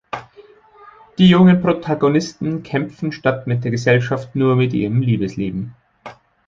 [1.19, 5.75] Die jungen Protagonisten kämpfen statt mit der Gesellschaft nur mit ihrem Liebesleben.